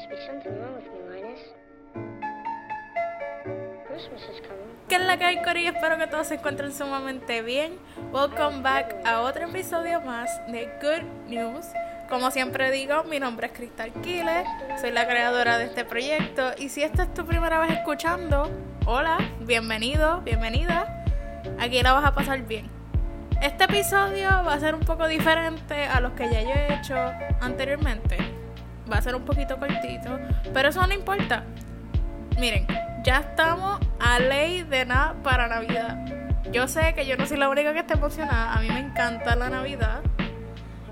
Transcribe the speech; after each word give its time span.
must 0.00 0.10
be 0.10 0.16
something 0.26 0.52
wrong 0.58 0.74
with 0.76 0.84
me, 0.92 1.00
Linus. 1.12 1.40
Christmas 3.86 4.22
is 4.32 4.40
coming. 4.40 4.70
¿Qué 4.88 4.96
es 4.96 5.02
la 5.02 5.16
que 5.18 5.24
hay, 5.24 5.42
Corillo? 5.42 5.70
Espero 5.70 5.98
que 5.98 6.06
todos 6.06 6.28
se 6.28 6.34
encuentren 6.34 6.72
sumamente 6.72 7.42
bien. 7.42 7.78
Welcome 8.12 8.62
back 8.62 8.94
a 9.04 9.20
otro 9.20 9.48
episodio 9.48 10.00
más 10.00 10.30
de 10.46 10.70
Good 10.80 11.28
News. 11.28 11.66
Como 12.08 12.30
siempre 12.30 12.70
digo, 12.70 13.04
mi 13.04 13.20
nombre 13.20 13.48
es 13.48 13.52
Crystal 13.52 13.92
Killer, 14.02 14.44
soy 14.80 14.90
la 14.90 15.06
creadora 15.06 15.58
de 15.58 15.66
este 15.66 15.84
proyecto 15.84 16.52
y 16.58 16.68
si 16.68 16.82
esta 16.82 17.04
es 17.04 17.14
tu 17.14 17.24
primera 17.24 17.60
vez 17.60 17.70
escuchando, 17.70 18.50
hola, 18.84 19.18
bienvenido, 19.38 20.20
bienvenida, 20.22 21.04
aquí 21.60 21.80
la 21.80 21.92
vas 21.92 22.04
a 22.04 22.12
pasar 22.12 22.42
bien. 22.42 22.66
Este 23.40 23.64
episodio 23.64 24.28
va 24.28 24.54
a 24.54 24.60
ser 24.60 24.74
un 24.74 24.80
poco 24.80 25.06
diferente 25.06 25.84
a 25.84 26.00
los 26.00 26.12
que 26.14 26.28
ya 26.28 26.42
yo 26.42 26.50
he 26.50 26.74
hecho 26.74 26.96
anteriormente. 27.40 28.29
Va 28.90 28.96
a 28.96 29.02
ser 29.02 29.14
un 29.14 29.24
poquito 29.24 29.58
cortito, 29.58 30.18
pero 30.52 30.68
eso 30.68 30.84
no 30.86 30.92
importa. 30.92 31.44
Miren, 32.38 32.66
ya 33.04 33.18
estamos 33.18 33.80
a 33.98 34.18
ley 34.18 34.62
de 34.62 34.84
nada 34.84 35.14
para 35.22 35.48
Navidad. 35.48 35.98
Yo 36.52 36.66
sé 36.66 36.94
que 36.94 37.06
yo 37.06 37.16
no 37.16 37.26
soy 37.26 37.36
la 37.36 37.48
única 37.48 37.72
que 37.72 37.80
está 37.80 37.94
emocionada, 37.94 38.54
a 38.54 38.60
mí 38.60 38.68
me 38.68 38.80
encanta 38.80 39.36
la 39.36 39.50
Navidad. 39.50 40.00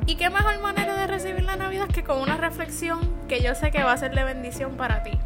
Y 0.07 0.15
qué 0.15 0.31
mejor 0.31 0.59
manera 0.61 0.95
de 0.95 1.07
recibir 1.07 1.43
la 1.43 1.57
Navidad 1.57 1.89
que 1.89 2.05
con 2.05 2.19
una 2.21 2.37
reflexión 2.37 3.01
que 3.29 3.43
yo 3.43 3.55
sé 3.55 3.71
que 3.71 3.83
va 3.83 3.93
a 3.93 3.97
ser 3.97 4.15
de 4.15 4.25
bendición 4.25 4.77
para 4.77 5.03
ti. 5.03 5.19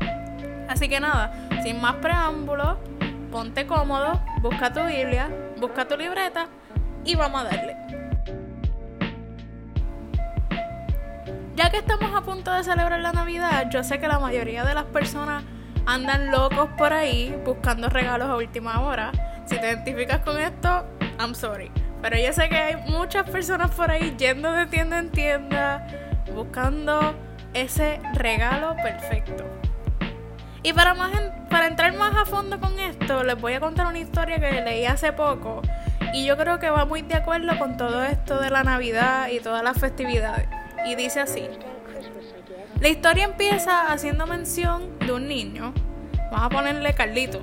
Así 0.69 0.89
que 0.89 0.99
nada, 1.01 1.33
sin 1.63 1.81
más 1.81 1.97
preámbulos, 1.97 2.79
ponte 3.31 3.67
cómodo, 3.67 4.21
busca 4.41 4.73
tu 4.73 4.81
Biblia, 4.81 5.29
busca 5.61 5.87
tu 5.87 5.97
libreta 5.97 6.47
y 7.05 7.15
vamos 7.15 7.43
a 7.43 7.45
darle. 7.45 7.82
Ya 11.55 11.69
que 11.71 11.77
estamos 11.77 12.15
a 12.15 12.23
punto 12.23 12.51
de 12.51 12.65
celebrar 12.65 13.01
la 13.01 13.13
Navidad, 13.13 13.69
yo 13.71 13.85
sé 13.85 14.01
que 14.01 14.09
la 14.09 14.19
mayoría 14.19 14.65
de 14.65 14.75
las 14.75 14.85
personas 14.85 15.45
andan 15.85 16.31
locos 16.31 16.71
por 16.79 16.95
ahí 16.95 17.39
buscando 17.45 17.91
regalos 17.91 18.29
a 18.29 18.37
última 18.37 18.81
hora. 18.81 19.13
Si 19.45 19.59
te 19.59 19.67
identificas 19.67 20.21
con 20.21 20.39
esto, 20.39 20.87
I'm 21.19 21.35
sorry. 21.35 21.71
Pero 22.01 22.17
yo 22.17 22.33
sé 22.33 22.49
que 22.49 22.57
hay 22.57 22.77
muchas 22.91 23.29
personas 23.29 23.71
por 23.73 23.91
ahí 23.91 24.15
yendo 24.17 24.51
de 24.51 24.67
tienda 24.67 24.99
en 24.99 25.11
tienda 25.11 25.87
buscando 26.35 27.15
ese 27.53 28.01
regalo 28.15 28.75
perfecto. 28.77 29.45
Y 30.63 30.73
para, 30.73 30.95
más 30.95 31.11
para 31.51 31.67
entrar 31.67 31.95
más 31.95 32.17
a 32.17 32.25
fondo 32.25 32.59
con 32.61 32.79
esto, 32.81 33.25
les 33.25 33.39
voy 33.39 33.53
a 33.53 33.61
contar 33.61 33.87
una 33.89 33.99
historia 33.99 34.41
que 34.41 34.63
leí 34.63 34.87
hace 34.87 35.13
poco 35.13 35.61
y 36.15 36.25
yo 36.25 36.37
creo 36.37 36.59
que 36.59 36.71
va 36.71 36.85
muy 36.87 37.03
de 37.03 37.15
acuerdo 37.15 37.59
con 37.59 37.77
todo 37.77 38.03
esto 38.05 38.41
de 38.41 38.51
la 38.51 38.63
Navidad 38.65 39.29
y 39.29 39.41
todas 39.41 39.63
las 39.63 39.79
festividades. 39.79 40.49
Y 40.85 40.95
dice 40.95 41.21
así. 41.21 41.49
La 42.81 42.89
historia 42.89 43.25
empieza 43.25 43.93
haciendo 43.93 44.27
mención 44.27 44.99
de 44.99 45.13
un 45.13 45.29
niño. 45.29 45.73
Vamos 46.31 46.47
a 46.47 46.49
ponerle 46.49 46.95
Carlito. 46.95 47.41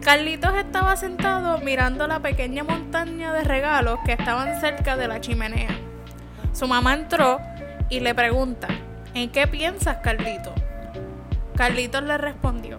Carlitos 0.00 0.54
estaba 0.54 0.96
sentado 0.96 1.58
mirando 1.58 2.06
la 2.06 2.20
pequeña 2.20 2.64
montaña 2.64 3.32
de 3.32 3.44
regalos 3.44 3.98
que 4.04 4.12
estaban 4.12 4.58
cerca 4.60 4.96
de 4.96 5.06
la 5.06 5.20
chimenea. 5.20 5.70
Su 6.52 6.66
mamá 6.66 6.94
entró 6.94 7.38
y 7.90 8.00
le 8.00 8.14
pregunta, 8.14 8.68
¿en 9.14 9.30
qué 9.30 9.46
piensas, 9.46 9.98
Carlito? 9.98 10.54
Carlitos 11.54 12.02
le 12.02 12.16
respondió, 12.16 12.78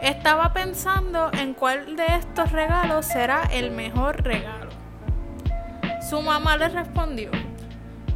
estaba 0.00 0.52
pensando 0.52 1.30
en 1.34 1.52
cuál 1.54 1.96
de 1.96 2.06
estos 2.06 2.50
regalos 2.52 3.04
será 3.04 3.42
el 3.52 3.70
mejor 3.70 4.22
regalo. 4.22 4.70
Su 6.08 6.22
mamá 6.22 6.56
le 6.56 6.68
respondió, 6.68 7.30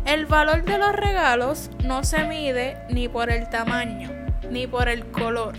el 0.08 0.24
valor 0.24 0.64
de 0.64 0.78
los 0.78 0.96
regalos 0.96 1.70
no 1.84 2.02
se 2.02 2.24
mide 2.24 2.78
ni 2.88 3.08
por 3.08 3.30
el 3.30 3.50
tamaño, 3.50 4.10
ni 4.50 4.66
por 4.66 4.88
el 4.88 5.04
color 5.10 5.54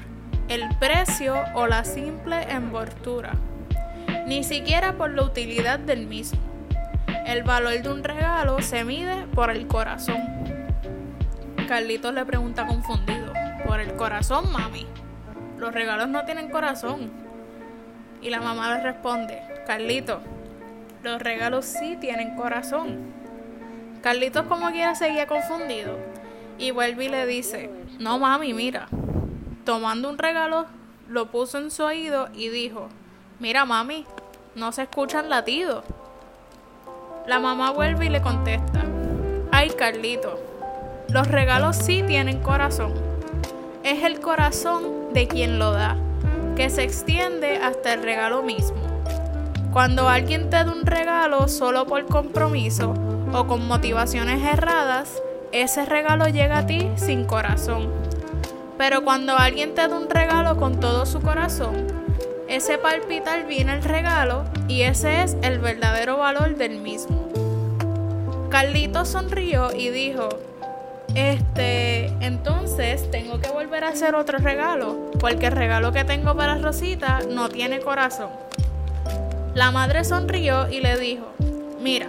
el 0.48 0.68
precio 0.80 1.36
o 1.54 1.68
la 1.68 1.86
simple 1.86 2.42
envoltura, 2.50 3.34
ni 4.26 4.44
siquiera 4.44 4.94
por 4.94 5.12
la 5.12 5.22
utilidad 5.22 5.78
del 5.78 6.08
mismo. 6.08 6.40
El 7.28 7.44
valor 7.44 7.80
de 7.80 7.90
un 7.90 8.04
regalo 8.04 8.60
se 8.64 8.84
mide 8.84 9.28
por 9.36 9.52
el 9.52 9.68
corazón. 9.68 10.18
Carlitos 11.68 12.12
le 12.16 12.26
pregunta 12.26 12.66
confundido, 12.66 13.32
¿por 13.68 13.80
el 13.80 13.94
corazón, 13.94 14.52
mami? 14.52 14.88
Los 15.60 15.72
regalos 15.72 16.10
no 16.10 16.26
tienen 16.26 16.50
corazón. 16.50 17.12
Y 18.24 18.32
la 18.32 18.42
mamá 18.42 18.76
le 18.76 18.82
responde, 18.82 19.44
Carlitos, 19.68 20.24
los 21.04 21.22
regalos 21.22 21.66
sí 21.66 21.96
tienen 22.02 22.36
corazón. 22.36 23.19
Carlitos 24.02 24.46
como 24.46 24.72
quiera 24.72 24.96
seguía 24.96 25.28
confundido 25.28 25.98
y 26.58 26.72
vuelve 26.72 27.06
y 27.06 27.10
le 27.10 27.26
dice, 27.26 27.70
no 28.00 28.18
mami, 28.18 28.54
mira, 28.54 28.88
tomando 29.66 30.10
un 30.10 30.18
regalo, 30.18 30.68
lo 31.10 31.32
puso 31.32 31.58
en 31.58 31.70
su 31.70 31.84
oído 31.84 32.30
y 32.34 32.48
dijo, 32.48 32.88
mira 33.40 33.66
mami, 33.66 34.06
no 34.56 34.72
se 34.72 34.84
escuchan 34.84 35.30
latidos. 35.30 35.84
La 37.28 37.40
mamá 37.40 37.72
vuelve 37.72 38.06
y 38.06 38.10
le 38.10 38.22
contesta, 38.22 38.84
ay 39.52 39.72
Carlito, 39.72 40.40
los 41.10 41.28
regalos 41.28 41.76
sí 41.76 42.02
tienen 42.02 42.42
corazón. 42.42 42.94
Es 43.84 44.04
el 44.04 44.22
corazón 44.22 45.14
de 45.14 45.28
quien 45.28 45.60
lo 45.60 45.72
da, 45.72 45.98
que 46.56 46.70
se 46.70 46.84
extiende 46.84 47.58
hasta 47.58 47.94
el 47.94 48.04
regalo 48.04 48.44
mismo. 48.44 48.78
Cuando 49.74 50.08
alguien 50.08 50.50
te 50.50 50.64
da 50.64 50.72
un 50.72 50.86
regalo 50.86 51.50
solo 51.50 51.86
por 51.86 52.06
compromiso 52.06 52.94
o 53.34 53.48
con 53.48 53.68
motivaciones 53.68 54.44
erradas, 54.44 55.22
ese 55.52 55.86
regalo 55.86 56.28
llega 56.28 56.60
a 56.60 56.66
ti 56.66 56.90
sin 56.96 57.26
corazón. 57.26 57.92
Pero 58.78 59.04
cuando 59.04 59.36
alguien 59.38 59.76
te 59.76 59.88
da 59.88 59.98
un 59.98 60.10
regalo 60.10 60.58
con 60.58 60.80
todo 60.80 61.06
su 61.06 61.22
corazón, 61.22 61.88
ese 62.48 62.78
palpitar 62.78 63.46
viene 63.46 63.74
el 63.74 63.84
regalo 63.84 64.44
y 64.68 64.82
ese 64.82 65.24
es 65.24 65.38
el 65.42 65.60
verdadero 65.60 66.18
valor 66.18 66.56
del 66.56 66.80
mismo. 66.80 67.28
Carlito 68.50 69.06
sonrió 69.06 69.74
y 69.76 69.90
dijo, 69.90 70.30
este, 71.14 72.08
entonces 72.22 73.10
tengo 73.12 73.40
que 73.40 73.50
volver 73.50 73.84
a 73.84 73.90
hacer 73.90 74.16
otro 74.16 74.40
regalo, 74.40 75.12
porque 75.20 75.48
el 75.48 75.52
regalo 75.52 75.92
que 75.92 76.04
tengo 76.04 76.36
para 76.36 76.58
Rosita 76.58 77.20
no 77.30 77.50
tiene 77.50 77.80
corazón. 77.80 78.30
La 79.54 79.72
madre 79.72 80.04
sonrió 80.04 80.70
y 80.70 80.80
le 80.80 80.98
dijo, 80.98 81.28
mira, 81.82 82.08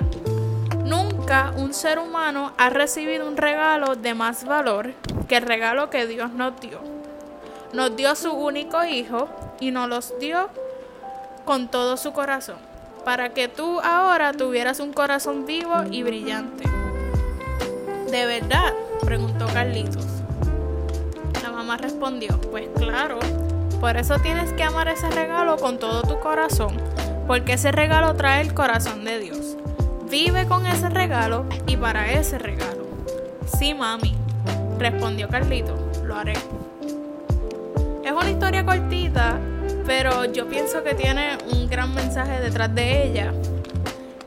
Nunca 0.85 1.53
un 1.57 1.75
ser 1.75 1.99
humano 1.99 2.53
ha 2.57 2.71
recibido 2.71 3.27
un 3.27 3.37
regalo 3.37 3.97
de 3.97 4.15
más 4.15 4.45
valor 4.45 4.93
que 5.29 5.37
el 5.37 5.43
regalo 5.43 5.91
que 5.91 6.07
Dios 6.07 6.33
nos 6.33 6.61
dio. 6.61 6.81
Nos 7.73 7.95
dio 7.97 8.15
su 8.17 8.33
único 8.33 8.85
hijo 8.85 9.29
y 9.61 9.71
nos 9.71 9.89
los 9.89 10.19
dio 10.19 10.49
con 11.45 11.69
todo 11.69 11.97
su 11.97 12.13
corazón, 12.13 12.57
para 13.05 13.31
que 13.31 13.49
tú 13.49 13.81
ahora 13.81 14.33
tuvieras 14.33 14.81
un 14.81 14.93
corazón 14.93 15.47
vivo 15.47 15.85
y 15.91 16.03
brillante. 16.03 16.65
¿De 18.11 18.27
verdad? 18.27 18.73
preguntó 19.05 19.47
Carlitos. 19.53 20.07
La 21.43 21.51
mamá 21.51 21.77
respondió, 21.77 22.41
pues 22.51 22.69
claro, 22.77 23.19
por 23.81 23.97
eso 23.97 24.19
tienes 24.19 24.53
que 24.53 24.63
amar 24.63 24.89
ese 24.89 25.09
regalo 25.11 25.57
con 25.57 25.79
todo 25.79 26.03
tu 26.03 26.19
corazón, 26.21 26.77
porque 27.27 27.53
ese 27.53 27.71
regalo 27.71 28.15
trae 28.15 28.43
el 28.43 28.53
corazón 28.53 29.05
de 29.05 29.21
Dios. 29.21 29.57
Vive 30.11 30.49
con 30.49 30.67
ese 30.67 30.89
regalo 30.89 31.47
y 31.69 31.77
para 31.77 32.11
ese 32.11 32.37
regalo. 32.37 32.85
Sí, 33.57 33.75
mami, 33.75 34.17
respondió 34.77 35.29
Carlito, 35.29 35.77
lo 36.03 36.17
haré. 36.17 36.33
Es 38.05 38.11
una 38.11 38.29
historia 38.29 38.67
cortita, 38.67 39.39
pero 39.87 40.25
yo 40.25 40.49
pienso 40.49 40.83
que 40.83 40.95
tiene 40.95 41.39
un 41.53 41.69
gran 41.69 41.95
mensaje 41.95 42.41
detrás 42.41 42.75
de 42.75 43.05
ella. 43.05 43.33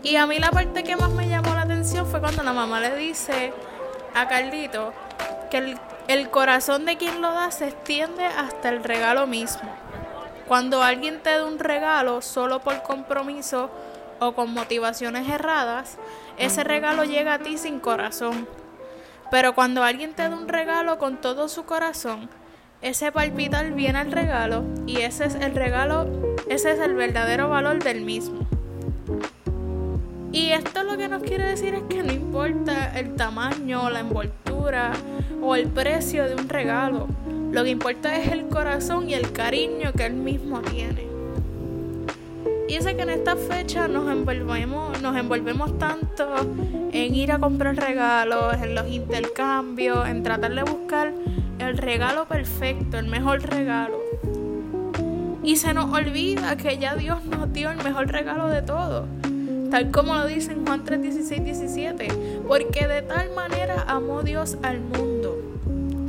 Y 0.01 0.15
a 0.15 0.25
mí 0.25 0.39
la 0.39 0.51
parte 0.51 0.83
que 0.83 0.95
más 0.95 1.09
me 1.09 1.27
llamó 1.27 1.53
la 1.53 1.63
atención 1.63 2.07
fue 2.07 2.21
cuando 2.21 2.43
la 2.43 2.53
mamá 2.53 2.79
le 2.79 2.95
dice 2.95 3.51
a 4.15 4.29
Carlito 4.29 4.93
que 5.51 5.57
el, 5.57 5.77
el 6.07 6.29
corazón 6.29 6.85
de 6.85 6.95
quien 6.95 7.21
lo 7.21 7.33
da 7.33 7.51
se 7.51 7.67
extiende 7.67 8.25
hasta 8.25 8.69
el 8.69 8.85
regalo 8.85 9.27
mismo. 9.27 9.69
Cuando 10.47 10.81
alguien 10.81 11.19
te 11.21 11.31
da 11.31 11.45
un 11.45 11.59
regalo 11.59 12.21
solo 12.21 12.61
por 12.61 12.83
compromiso, 12.83 13.69
o 14.19 14.33
con 14.33 14.53
motivaciones 14.53 15.27
erradas, 15.29 15.97
ese 16.37 16.63
regalo 16.63 17.03
llega 17.03 17.35
a 17.35 17.39
ti 17.39 17.57
sin 17.57 17.79
corazón. 17.79 18.47
Pero 19.31 19.55
cuando 19.55 19.83
alguien 19.83 20.13
te 20.13 20.27
da 20.27 20.35
un 20.35 20.47
regalo 20.47 20.97
con 20.97 21.19
todo 21.19 21.49
su 21.49 21.65
corazón, 21.65 22.29
ese 22.81 23.11
palpitar 23.11 23.71
viene 23.71 23.99
al 23.99 24.11
regalo 24.11 24.65
y 24.85 24.97
ese 25.01 25.25
es 25.25 25.35
el 25.35 25.55
regalo, 25.55 26.05
ese 26.49 26.71
es 26.71 26.79
el 26.79 26.93
verdadero 26.95 27.49
valor 27.49 27.81
del 27.81 28.01
mismo. 28.01 28.45
Y 30.33 30.49
esto 30.49 30.83
lo 30.83 30.97
que 30.97 31.07
nos 31.07 31.23
quiere 31.23 31.47
decir 31.47 31.75
es 31.75 31.83
que 31.83 32.03
no 32.03 32.11
importa 32.11 32.97
el 32.99 33.15
tamaño, 33.15 33.89
la 33.89 33.99
envoltura 33.99 34.91
o 35.41 35.55
el 35.55 35.67
precio 35.67 36.27
de 36.27 36.35
un 36.35 36.49
regalo, 36.49 37.07
lo 37.51 37.63
que 37.63 37.69
importa 37.69 38.17
es 38.17 38.31
el 38.31 38.47
corazón 38.47 39.09
y 39.09 39.13
el 39.13 39.31
cariño 39.31 39.93
que 39.93 40.07
él 40.07 40.13
mismo 40.13 40.59
tiene. 40.61 41.12
Sé 42.81 42.97
que 42.97 43.03
en 43.03 43.11
esta 43.11 43.37
fecha 43.37 43.87
nos 43.87 44.11
envolvemos, 44.11 45.01
nos 45.01 45.15
envolvemos 45.15 45.77
tanto 45.77 46.27
en 46.91 47.15
ir 47.15 47.31
a 47.31 47.39
comprar 47.39 47.77
regalos, 47.77 48.55
en 48.61 48.75
los 48.75 48.89
intercambios, 48.89 50.05
en 50.05 50.21
tratar 50.21 50.53
de 50.53 50.63
buscar 50.63 51.13
el 51.59 51.77
regalo 51.77 52.25
perfecto, 52.25 52.97
el 52.97 53.07
mejor 53.07 53.41
regalo. 53.41 53.99
Y 55.43 55.55
se 55.55 55.73
nos 55.73 55.93
olvida 55.93 56.57
que 56.57 56.77
ya 56.77 56.95
Dios 56.95 57.23
nos 57.23 57.53
dio 57.53 57.71
el 57.71 57.77
mejor 57.77 58.11
regalo 58.11 58.49
de 58.49 58.61
todo. 58.61 59.07
Tal 59.71 59.89
como 59.89 60.15
lo 60.15 60.27
dice 60.27 60.51
en 60.51 60.65
Juan 60.65 60.83
3, 60.83 61.01
16, 61.03 61.43
17. 61.43 62.07
Porque 62.45 62.85
de 62.85 63.01
tal 63.01 63.33
manera 63.33 63.85
amó 63.87 64.23
Dios 64.23 64.57
al 64.61 64.81
mundo, 64.81 65.37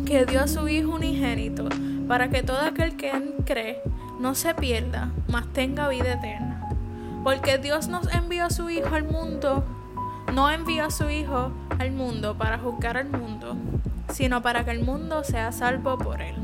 que 0.07 0.27
dio 0.27 0.41
a 0.41 0.49
su 0.49 0.67
Hijo 0.67 0.97
unigénito, 0.97 1.69
para 2.09 2.31
que 2.31 2.43
todo 2.43 2.59
aquel 2.59 2.97
que 2.97 3.11
en 3.11 3.33
cree 3.45 3.81
no 4.19 4.35
se 4.35 4.55
pierda, 4.55 5.13
mas 5.29 5.47
tenga 5.53 5.89
vida 5.89 6.15
eterna. 6.15 6.54
Porque 7.25 7.57
Dios 7.57 7.89
nos 7.89 8.07
envió 8.13 8.45
a 8.45 8.51
su 8.51 8.69
Hijo 8.69 8.95
al 8.95 9.05
mundo, 9.05 9.65
no 10.35 10.51
envió 10.51 10.85
a 10.85 10.91
su 10.91 11.09
Hijo 11.09 11.51
al 11.79 11.91
mundo 11.91 12.37
para 12.37 12.59
juzgar 12.59 12.99
al 12.99 13.09
mundo, 13.09 13.57
sino 14.13 14.43
para 14.43 14.65
que 14.65 14.73
el 14.73 14.85
mundo 14.85 15.25
sea 15.25 15.51
salvo 15.51 15.97
por 15.97 16.21
él. 16.21 16.35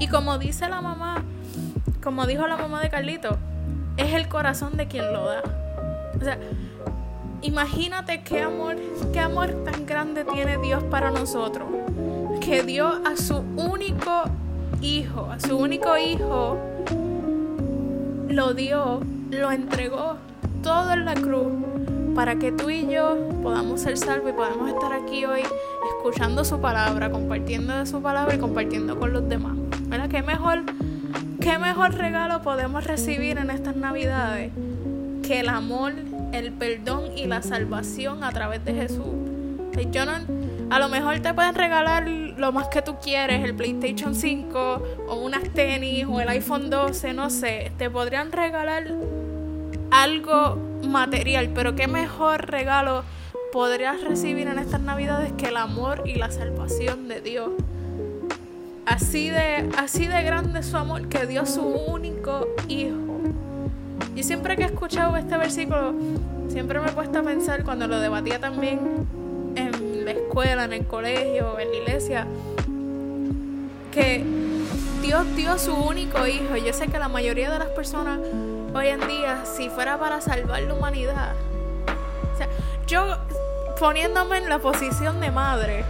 Y 0.00 0.08
como 0.08 0.38
dice 0.38 0.68
la 0.68 0.80
mamá, 0.80 1.22
como 2.02 2.26
dijo 2.26 2.48
la 2.48 2.56
mamá 2.56 2.82
de 2.82 2.90
Carlito, 2.90 3.38
es 3.96 4.12
el 4.12 4.28
corazón 4.28 4.76
de 4.76 4.88
quien 4.88 5.12
lo 5.12 5.24
da. 5.24 5.42
O 6.20 6.24
sea, 6.24 6.36
imagínate 7.40 8.22
qué 8.22 8.42
amor, 8.42 8.76
qué 9.12 9.20
amor 9.20 9.64
tan 9.64 9.86
grande 9.86 10.24
tiene 10.24 10.58
Dios 10.58 10.82
para 10.84 11.12
nosotros, 11.12 11.68
que 12.40 12.64
dio 12.64 12.88
a 12.88 13.16
su 13.16 13.36
único 13.56 14.24
hijo, 14.80 15.30
a 15.30 15.38
su 15.38 15.56
único 15.56 15.96
hijo, 15.96 16.58
lo 18.28 18.52
dio, 18.52 19.00
lo 19.40 19.50
entregó 19.50 20.16
todo 20.62 20.92
en 20.92 21.04
la 21.04 21.14
cruz 21.14 21.52
para 22.14 22.36
que 22.36 22.52
tú 22.52 22.70
y 22.70 22.86
yo 22.86 23.16
podamos 23.42 23.80
ser 23.80 23.98
salvos 23.98 24.30
y 24.30 24.32
podamos 24.32 24.68
estar 24.70 24.92
aquí 24.92 25.24
hoy 25.24 25.42
escuchando 25.96 26.44
su 26.44 26.60
palabra, 26.60 27.10
compartiendo 27.10 27.76
de 27.76 27.86
su 27.86 28.00
palabra 28.00 28.34
y 28.34 28.38
compartiendo 28.38 28.98
con 28.98 29.12
los 29.12 29.28
demás. 29.28 29.54
¿Verdad? 29.88 30.08
¿Qué 30.08 30.22
mejor, 30.22 30.62
qué 31.40 31.58
mejor 31.58 31.94
regalo 31.94 32.40
podemos 32.42 32.84
recibir 32.84 33.38
en 33.38 33.50
estas 33.50 33.76
navidades 33.76 34.52
que 35.22 35.40
el 35.40 35.48
amor, 35.48 35.92
el 36.32 36.52
perdón 36.52 37.16
y 37.16 37.26
la 37.26 37.42
salvación 37.42 38.22
a 38.22 38.30
través 38.30 38.64
de 38.64 38.74
Jesús? 38.74 39.06
Yo 39.90 40.06
no, 40.06 40.12
a 40.70 40.78
lo 40.78 40.88
mejor 40.88 41.18
te 41.20 41.34
pueden 41.34 41.54
regalar 41.54 42.08
lo 42.08 42.52
más 42.52 42.68
que 42.68 42.80
tú 42.82 42.96
quieres, 43.02 43.44
el 43.44 43.54
PlayStation 43.54 44.14
5 44.14 44.82
o 45.08 45.14
unas 45.16 45.42
tenis 45.50 46.06
o 46.08 46.20
el 46.20 46.28
iPhone 46.28 46.70
12, 46.70 47.12
no 47.12 47.28
sé. 47.28 47.72
Te 47.76 47.90
podrían 47.90 48.32
regalar 48.32 48.84
algo 49.94 50.56
material, 50.82 51.50
pero 51.54 51.76
qué 51.76 51.86
mejor 51.86 52.50
regalo 52.50 53.04
podrías 53.52 54.02
recibir 54.02 54.48
en 54.48 54.58
estas 54.58 54.80
navidades 54.80 55.32
que 55.34 55.46
el 55.46 55.56
amor 55.56 56.02
y 56.04 56.16
la 56.16 56.32
salvación 56.32 57.06
de 57.06 57.20
Dios. 57.20 57.50
Así 58.86 59.30
de, 59.30 59.70
así 59.78 60.08
de 60.08 60.22
grande 60.24 60.64
su 60.64 60.76
amor 60.76 61.08
que 61.08 61.26
dio 61.26 61.46
su 61.46 61.62
único 61.62 62.48
hijo. 62.68 63.20
Y 64.16 64.24
siempre 64.24 64.56
que 64.56 64.64
he 64.64 64.66
escuchado 64.66 65.16
este 65.16 65.36
versículo, 65.36 65.94
siempre 66.48 66.80
me 66.80 66.88
he 66.88 66.92
puesto 66.92 67.20
a 67.20 67.22
pensar 67.22 67.62
cuando 67.62 67.86
lo 67.86 68.00
debatía 68.00 68.40
también 68.40 69.06
en 69.54 70.04
la 70.04 70.10
escuela, 70.10 70.64
en 70.64 70.72
el 70.72 70.86
colegio, 70.86 71.56
en 71.60 71.70
la 71.70 71.76
iglesia, 71.76 72.26
que 73.92 74.24
Dios 75.02 75.24
dio 75.36 75.56
su 75.56 75.72
único 75.72 76.26
hijo. 76.26 76.56
Yo 76.56 76.72
sé 76.72 76.88
que 76.88 76.98
la 76.98 77.08
mayoría 77.08 77.48
de 77.52 77.60
las 77.60 77.68
personas 77.68 78.18
hoy 78.74 78.88
en 78.88 79.06
día, 79.06 79.44
si 79.44 79.70
fuera 79.70 79.98
para 79.98 80.20
salvar 80.20 80.62
la 80.62 80.74
humanidad, 80.74 81.34
o 82.32 82.36
sea, 82.36 82.48
yo 82.86 83.16
poniéndome 83.78 84.38
en 84.38 84.48
la 84.48 84.58
posición 84.58 85.20
de 85.20 85.30
madre, 85.30 85.84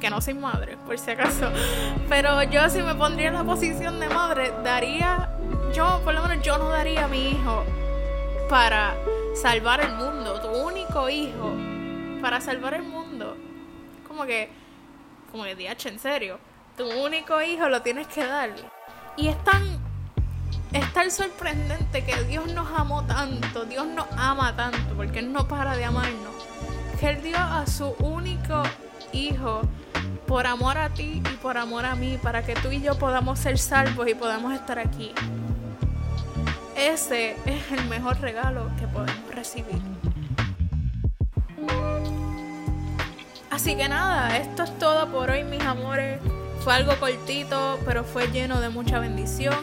que 0.00 0.08
no 0.08 0.20
soy 0.20 0.34
madre, 0.34 0.78
por 0.86 0.98
si 0.98 1.10
acaso, 1.10 1.50
pero 2.08 2.42
yo 2.44 2.68
si 2.70 2.82
me 2.82 2.94
pondría 2.94 3.28
en 3.28 3.34
la 3.34 3.44
posición 3.44 4.00
de 4.00 4.08
madre, 4.08 4.52
daría, 4.64 5.30
yo 5.74 6.00
por 6.02 6.14
lo 6.14 6.22
menos 6.22 6.44
yo 6.44 6.56
no 6.56 6.70
daría 6.70 7.04
a 7.04 7.08
mi 7.08 7.30
hijo 7.30 7.64
para 8.48 8.94
salvar 9.34 9.80
el 9.80 9.92
mundo, 9.92 10.40
tu 10.40 10.48
único 10.48 11.08
hijo, 11.08 11.52
para 12.20 12.40
salvar 12.40 12.74
el 12.74 12.82
mundo. 12.82 13.36
Como 14.08 14.24
que, 14.24 14.50
como 15.30 15.44
que, 15.44 15.54
diache, 15.54 15.88
en 15.88 15.98
serio, 15.98 16.38
tu 16.76 16.84
único 16.84 17.40
hijo 17.40 17.68
lo 17.68 17.82
tienes 17.82 18.06
que 18.08 18.24
dar. 18.24 18.50
Y 19.16 19.28
es 19.28 19.44
tan 19.44 19.79
es 20.72 20.92
tan 20.92 21.10
sorprendente 21.10 22.04
que 22.04 22.24
Dios 22.24 22.52
nos 22.52 22.68
amó 22.78 23.04
tanto, 23.04 23.64
Dios 23.64 23.86
nos 23.86 24.06
ama 24.16 24.54
tanto, 24.54 24.94
porque 24.96 25.18
Él 25.18 25.32
no 25.32 25.48
para 25.48 25.76
de 25.76 25.84
amarnos, 25.84 26.34
que 26.98 27.10
Él 27.10 27.22
dio 27.22 27.38
a 27.38 27.66
su 27.66 27.88
único 27.98 28.62
hijo 29.12 29.62
por 30.26 30.46
amor 30.46 30.78
a 30.78 30.90
ti 30.90 31.22
y 31.24 31.36
por 31.38 31.58
amor 31.58 31.84
a 31.86 31.96
mí, 31.96 32.18
para 32.22 32.44
que 32.44 32.54
tú 32.54 32.70
y 32.70 32.80
yo 32.80 32.96
podamos 32.98 33.38
ser 33.38 33.58
salvos 33.58 34.08
y 34.08 34.14
podamos 34.14 34.54
estar 34.54 34.78
aquí. 34.78 35.12
Ese 36.76 37.36
es 37.46 37.72
el 37.72 37.84
mejor 37.86 38.20
regalo 38.20 38.70
que 38.78 38.86
podemos 38.86 39.34
recibir. 39.34 39.82
Así 43.50 43.76
que 43.76 43.88
nada, 43.88 44.36
esto 44.38 44.62
es 44.62 44.78
todo 44.78 45.10
por 45.10 45.30
hoy, 45.30 45.44
mis 45.44 45.62
amores. 45.62 46.20
Fue 46.60 46.74
algo 46.74 46.94
cortito, 47.00 47.78
pero 47.84 48.04
fue 48.04 48.28
lleno 48.28 48.60
de 48.60 48.68
mucha 48.68 49.00
bendición. 49.00 49.54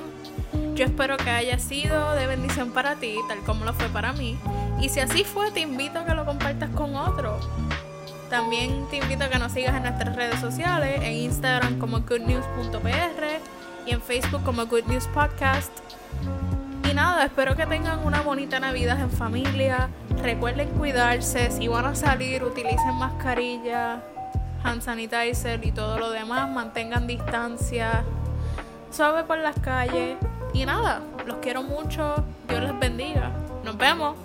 Yo 0.78 0.86
espero 0.86 1.18
que 1.18 1.32
haya 1.32 1.58
sido 1.58 2.12
de 2.14 2.28
bendición 2.28 2.70
para 2.70 2.98
ti, 2.98 3.18
tal 3.28 3.40
como 3.40 3.66
lo 3.66 3.74
fue 3.74 3.90
para 3.90 4.14
mí. 4.14 4.38
Y 4.80 4.90
si 4.90 5.00
así 5.00 5.24
fue, 5.24 5.50
te 5.50 5.62
invito 5.62 5.98
a 5.98 6.06
que 6.06 6.14
lo 6.14 6.24
compartas 6.24 6.70
con 6.70 6.96
otro. 6.96 7.40
También 8.30 8.86
te 8.92 8.98
invito 8.98 9.24
a 9.24 9.30
que 9.30 9.40
nos 9.40 9.54
sigas 9.54 9.76
en 9.76 9.82
nuestras 9.82 10.16
redes 10.16 10.40
sociales, 10.40 11.02
en 11.02 11.14
Instagram 11.14 11.80
como 11.80 12.02
goodnews.pr 12.02 13.24
y 13.88 13.92
en 13.92 14.02
Facebook 14.04 14.44
como 14.44 14.68
Good 14.68 14.84
News 14.86 15.08
Podcast. 15.08 15.72
Y 16.88 16.94
nada, 16.94 17.26
espero 17.26 17.56
que 17.56 17.66
tengan 17.66 18.06
una 18.06 18.22
bonita 18.22 18.60
Navidad 18.60 19.02
en 19.02 19.10
familia. 19.10 19.90
Recuerden 20.22 20.70
cuidarse, 20.78 21.50
si 21.50 21.68
van 21.68 21.86
a 21.86 21.96
salir, 21.96 22.44
utilicen 22.44 22.94
mascarilla, 23.00 24.04
hand 24.64 24.84
sanitizer 24.84 25.66
y 25.66 25.72
todo 25.72 25.98
lo 25.98 26.12
demás. 26.12 26.48
Mantengan 26.52 27.08
distancia. 27.08 28.04
Suave 28.92 29.24
por 29.24 29.40
las 29.40 29.60
calles. 29.60 30.18
Y 30.58 30.66
nada, 30.66 31.04
los 31.28 31.38
quiero 31.38 31.62
mucho. 31.62 32.16
Dios 32.50 32.64
les 32.64 32.80
bendiga. 32.80 33.32
Nos 33.64 33.78
vemos. 33.78 34.16